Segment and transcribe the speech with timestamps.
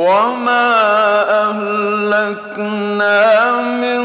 [0.00, 0.72] وما
[1.50, 3.20] أهلكنا
[3.60, 4.04] من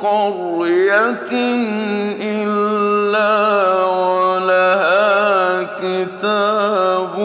[0.00, 1.32] قرية
[2.20, 3.32] إلا
[3.84, 7.18] ولها كتاب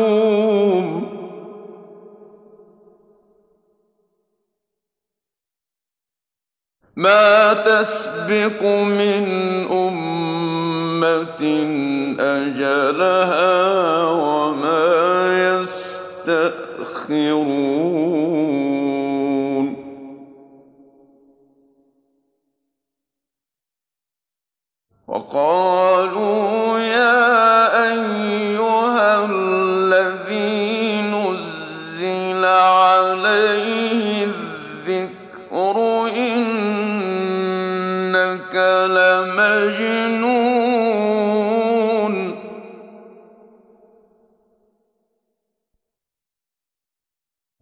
[6.96, 9.24] ما تسبق من
[9.72, 11.42] أمة
[12.20, 13.60] أجلها
[17.10, 17.90] يستأخرون
[25.08, 25.89] وقالوا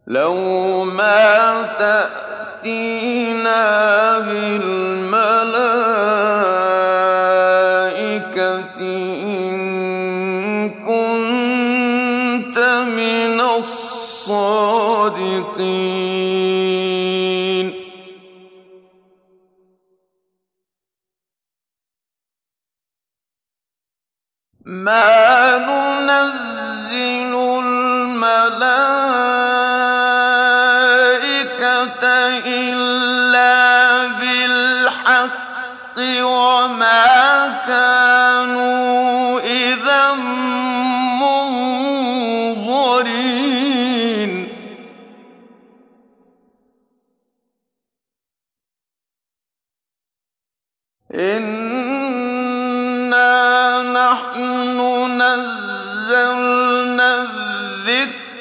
[0.08, 1.62] لو ما
[2.62, 3.58] تأتينا
[4.18, 5.28] بالملائكة
[8.80, 12.58] إن كنت
[12.88, 14.58] من الصادقين.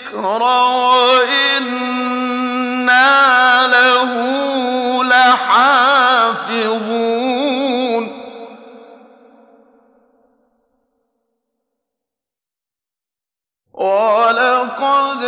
[0.07, 1.67] الذكر وإنا
[3.67, 4.13] له
[5.03, 6.07] لحافظون.
[13.73, 15.23] ولقد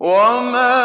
[0.00, 0.79] وما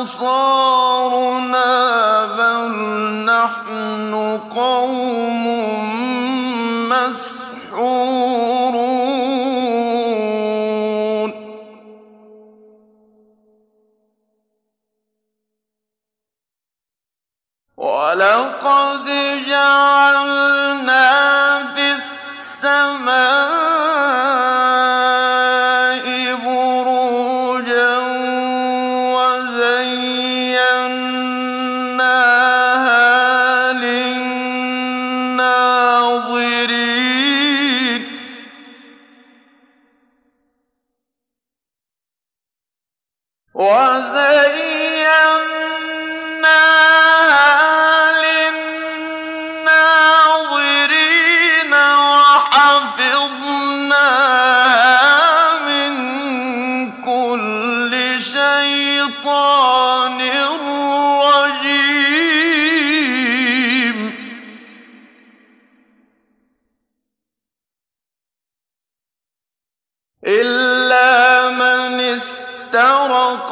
[0.00, 0.75] أبصار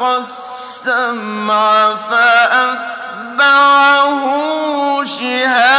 [0.01, 3.43] السمع فأتبعه
[5.03, 5.74] شهاب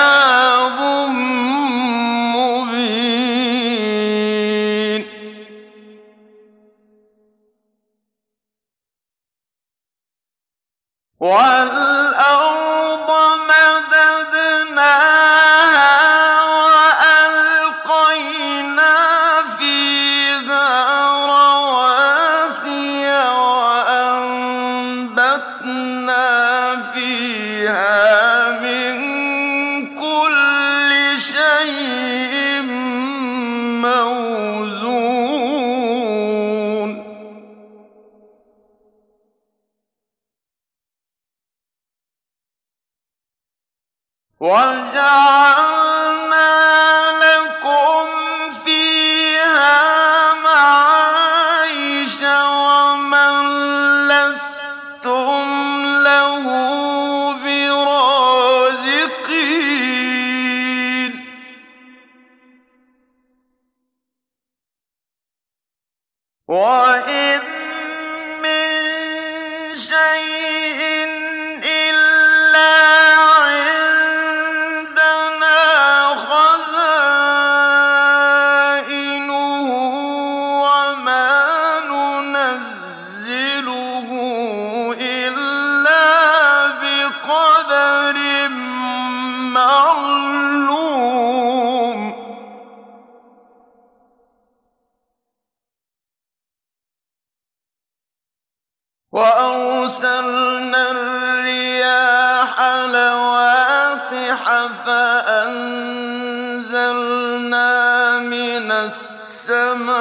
[108.87, 109.97] السماء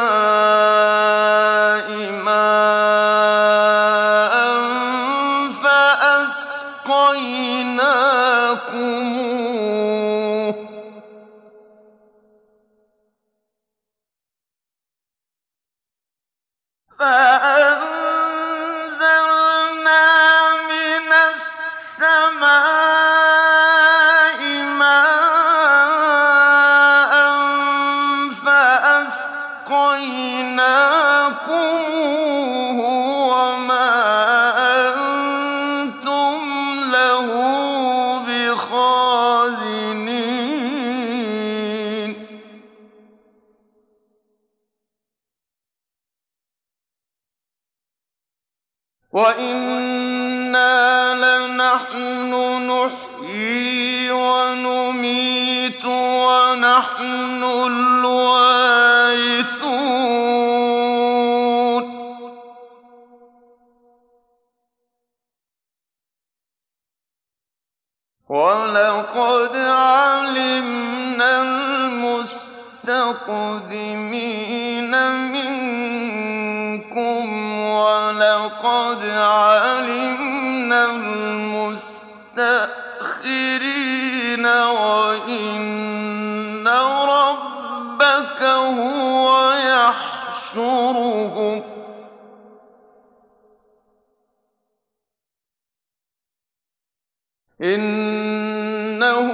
[68.29, 72.91] ولقد علمنا المستقدمين
[75.31, 76.79] منكم
[77.59, 82.05] ولقد علمنا المستأخرين
[84.45, 85.65] وإن
[87.05, 90.84] ربك هو يحشر
[97.61, 99.29] إنه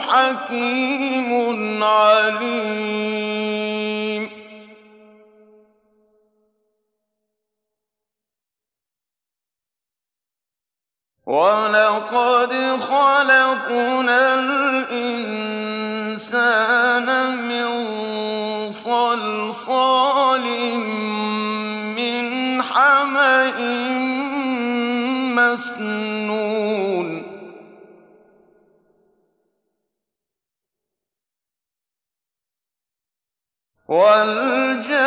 [0.00, 3.22] حكيم عليم.
[11.26, 15.48] ولقد خلقنا الإنسان
[17.48, 17.68] من
[18.70, 20.46] صلصال
[21.96, 23.58] من حمإ
[25.36, 27.08] مسنون.
[33.92, 35.01] وَالْجَانَّ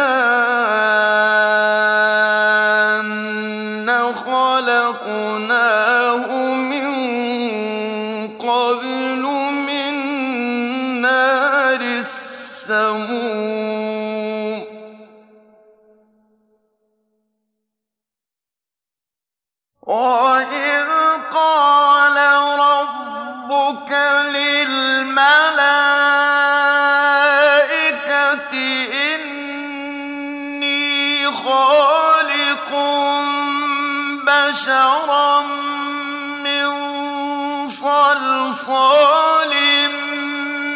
[38.66, 39.54] صَلْصَالٍ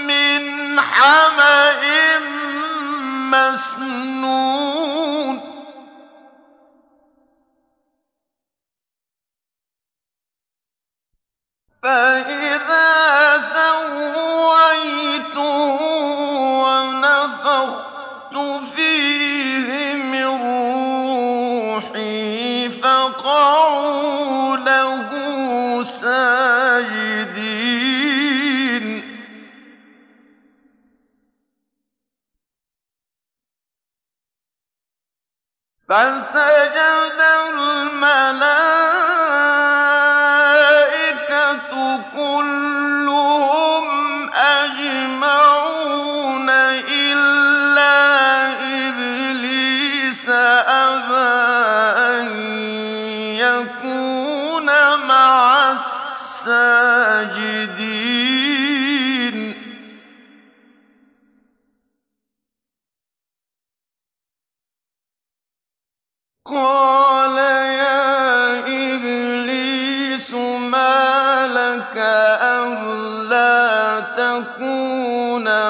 [0.06, 1.84] مِّنْ حَمَإٍ
[3.34, 4.70] مَّسْنُونٍ.
[11.84, 12.89] فَإِذَا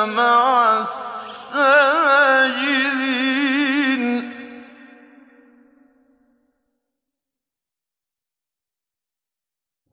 [0.05, 1.99] مَعَ السَّاجِدِينَ.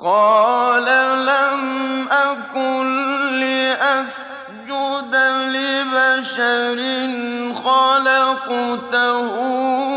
[0.01, 0.87] قَالَ
[1.27, 1.63] لَمْ
[2.09, 2.87] أَكُن
[3.41, 5.15] لِّأَسْجُدَ
[5.57, 6.79] لِبَشَرٍ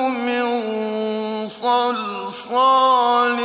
[0.09, 0.45] مِن
[1.47, 3.39] صَلْصَالٍ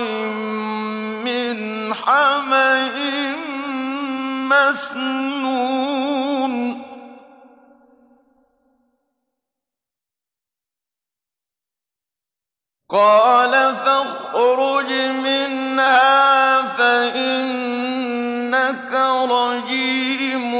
[1.24, 2.96] مِّنْ حَمَإٍ
[4.48, 6.13] مَّسْنُونٍ.
[12.94, 14.90] قَالَ فَاخْرُجْ
[15.26, 17.74] مِنْهَا فَإِنَّكَ
[19.30, 20.54] رَجِيمٌ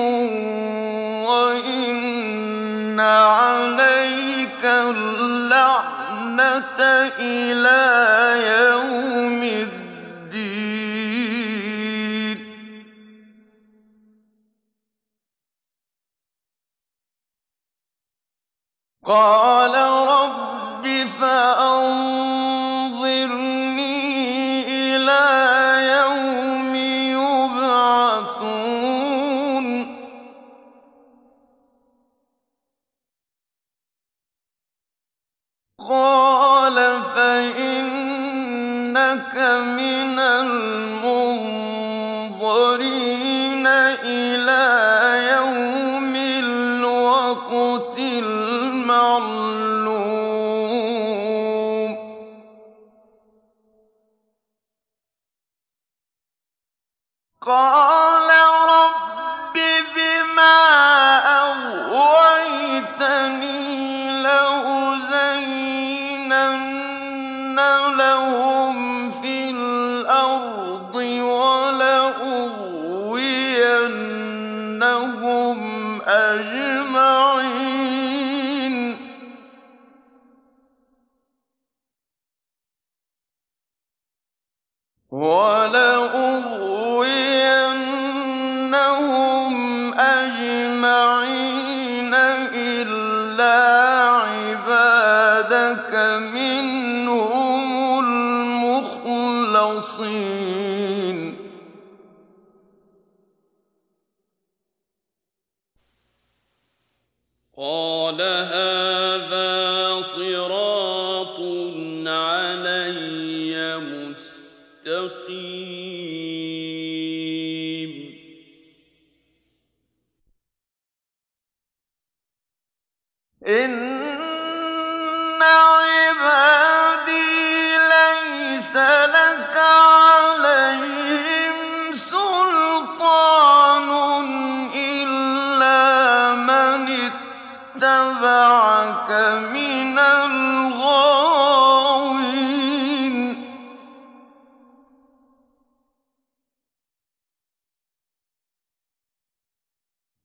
[1.31, 5.45] وَإِنَّ عَلَيْكَ اللَّعْنَةَ
[7.19, 7.87] إِلَىٰ
[8.59, 9.99] يَوْمِ الدِّينِ.
[19.07, 19.75] قَالَ
[20.09, 20.85] رَبِّ
[21.21, 21.54] فَأَنظِرْنِي
[85.14, 85.93] وَلَأُغْوِيَنَّهُمْ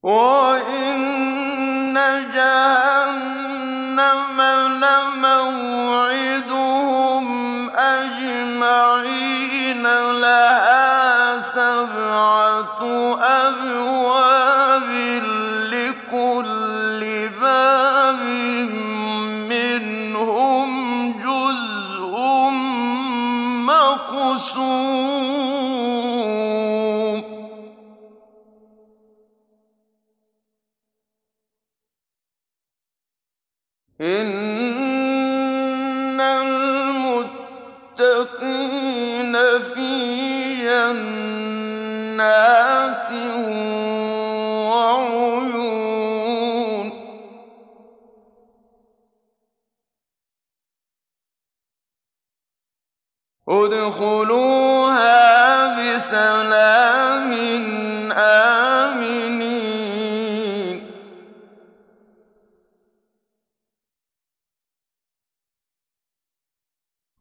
[0.04, 1.94] وإن
[2.34, 2.79] جهنم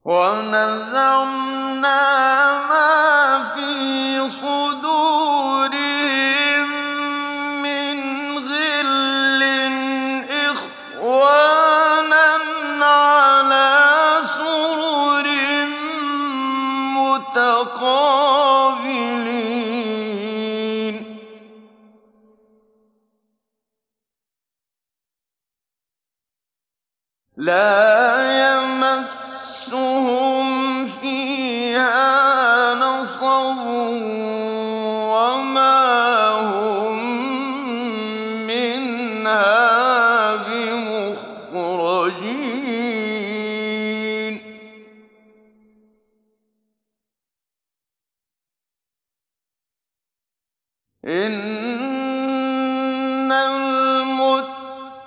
[0.08, 2.00] ونزعنا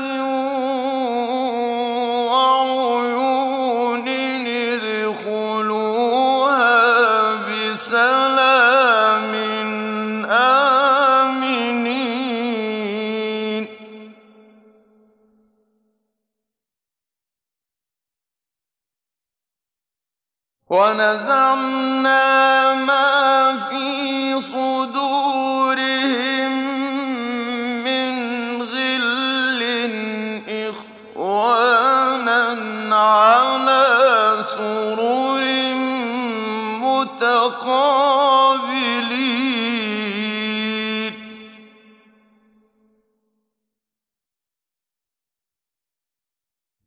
[37.65, 39.23] قابلين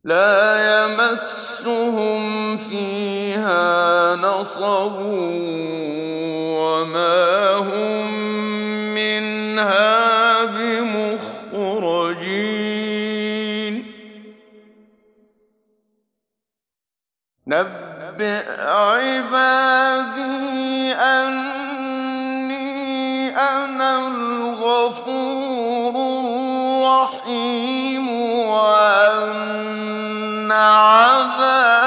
[0.04, 4.96] لا يمسهم فيها نصب
[6.62, 8.14] وما هم
[8.94, 11.86] منها بمخرجين.
[17.48, 17.85] نبأ
[18.60, 20.06] عبادي
[20.94, 22.56] أني
[23.38, 25.96] أنا الغفور
[27.16, 28.10] الرحيم
[28.50, 29.76] وأن
[30.52, 31.80] عذابي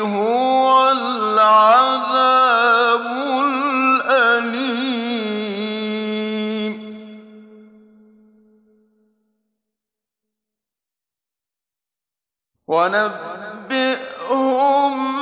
[0.00, 2.26] هو العذاب
[3.44, 4.76] الأليم.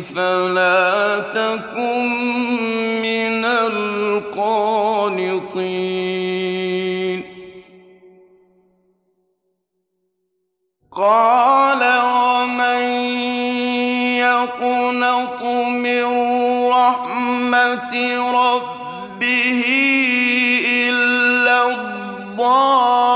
[0.00, 2.08] فلا تكن
[3.02, 4.64] من القانطين.
[10.92, 12.82] قال ومن
[14.18, 16.04] يقنط من
[16.68, 17.94] رحمة
[18.30, 19.62] ربه
[20.88, 23.13] إلا الضال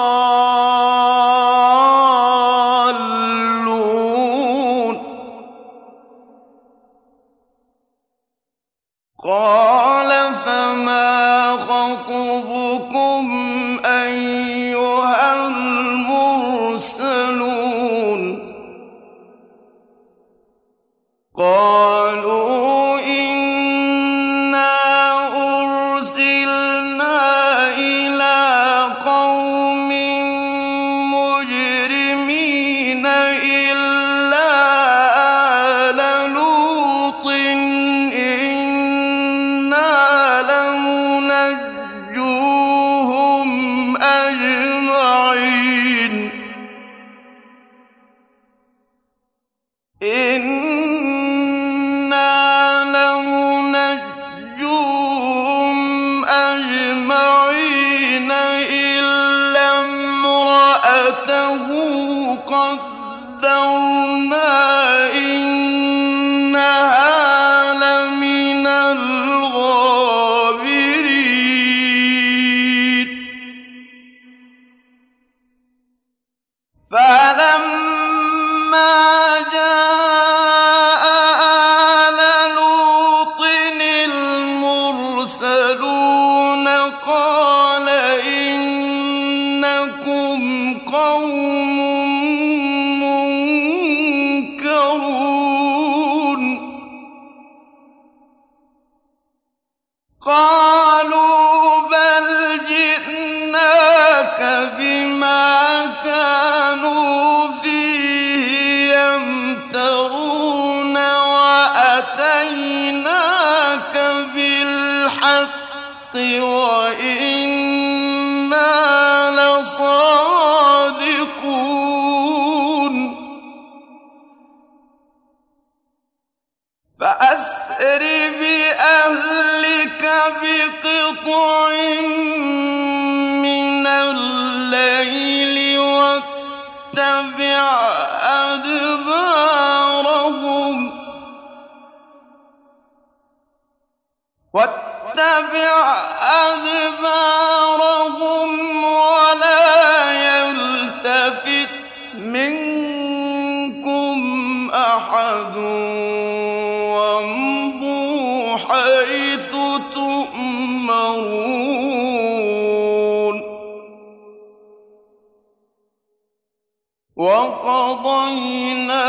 [167.19, 169.03] وقضينا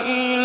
[0.00, 0.35] إلى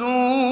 [0.00, 0.49] خذوه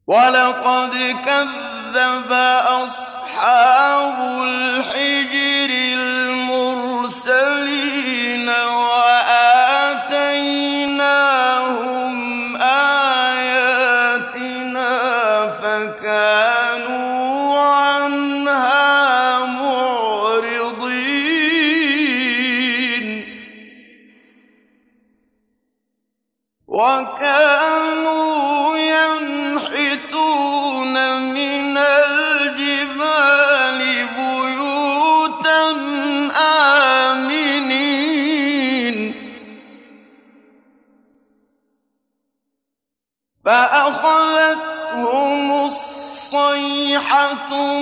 [0.07, 2.33] ولقد كذب
[2.83, 3.72] أصحاب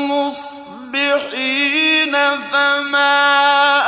[0.09, 2.17] مصبحين
[2.53, 3.80] فما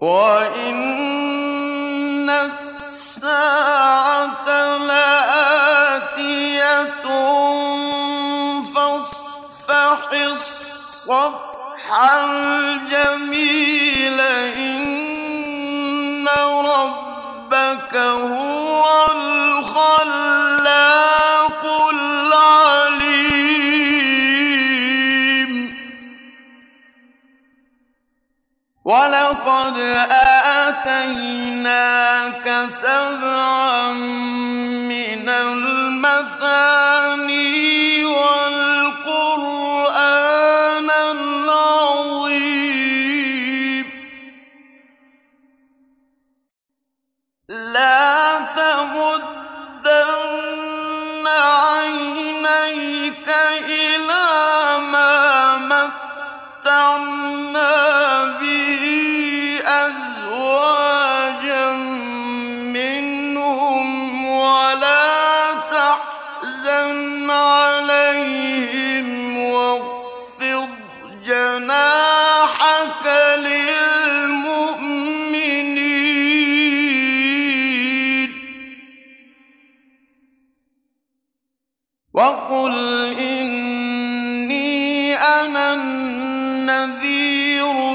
[0.00, 0.80] وإن
[2.30, 3.26] الساعة
[4.78, 6.78] لآتية
[8.74, 10.08] فاصفح
[12.14, 16.28] الجميل إن
[16.64, 18.47] ربك هو
[30.68, 33.92] آتيناك سبعا
[34.90, 35.07] من
[86.68, 87.87] نذير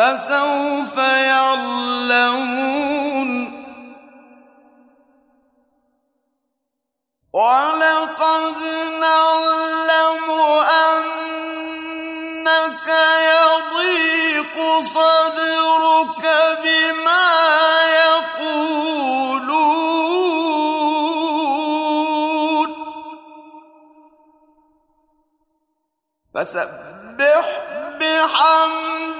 [0.00, 2.50] فسوف يعلمون.
[7.32, 8.60] ولقد
[9.00, 10.26] نعلم
[10.86, 11.68] أنك
[13.32, 16.24] يضيق صدرك
[16.64, 17.28] بما
[18.06, 18.80] يقولون.
[26.34, 27.46] فسبح
[28.00, 29.19] بحمد